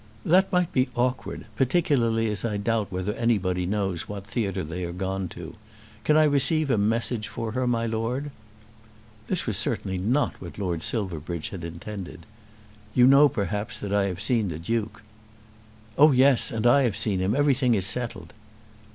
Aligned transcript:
"That 0.25 0.51
might 0.51 0.73
be 0.73 0.89
awkward, 0.95 1.45
particularly 1.55 2.27
as 2.29 2.43
I 2.43 2.57
doubt 2.57 2.91
whether 2.91 3.13
anybody 3.13 3.67
knows 3.67 4.09
what 4.09 4.25
theatre 4.25 4.63
they 4.63 4.83
are 4.83 4.91
gone 4.91 5.27
to. 5.27 5.55
Can 6.05 6.17
I 6.17 6.23
receive 6.23 6.71
a 6.71 6.77
message 6.79 7.27
for 7.27 7.51
her, 7.51 7.67
my 7.67 7.85
lord?" 7.85 8.31
This 9.27 9.45
was 9.45 9.57
certainly 9.57 9.99
not 9.99 10.41
what 10.41 10.57
Lord 10.57 10.81
Silverbridge 10.81 11.49
had 11.49 11.63
intended. 11.63 12.25
"You 12.95 13.05
know, 13.05 13.29
perhaps, 13.29 13.77
that 13.77 13.93
I 13.93 14.05
have 14.05 14.21
seen 14.21 14.47
the 14.47 14.57
Duke." 14.57 15.03
"Oh 15.99 16.11
yes; 16.13 16.49
and 16.49 16.65
I 16.65 16.81
have 16.81 16.97
seen 16.97 17.19
him. 17.19 17.35
Everything 17.35 17.75
is 17.75 17.85
settled." 17.85 18.33